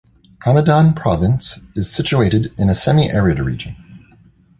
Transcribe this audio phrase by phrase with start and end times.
[0.47, 3.75] Hamedan province is situated in a semi arid region.